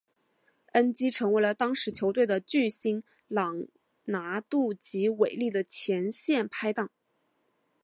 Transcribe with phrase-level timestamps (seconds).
[0.95, 3.67] 基恩成为了当时球队的巨星朗
[4.05, 6.89] 拿度及韦利的前线拍挡。